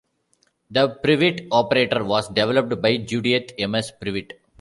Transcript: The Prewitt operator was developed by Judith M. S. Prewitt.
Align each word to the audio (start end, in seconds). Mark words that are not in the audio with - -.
The 0.71 0.95
Prewitt 0.95 1.47
operator 1.51 2.03
was 2.03 2.27
developed 2.29 2.81
by 2.81 2.97
Judith 2.97 3.51
M. 3.59 3.75
S. 3.75 3.91
Prewitt. 3.91 4.31